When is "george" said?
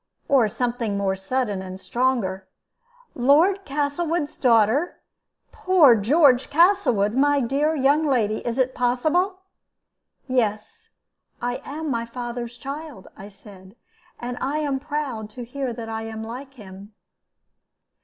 5.95-6.49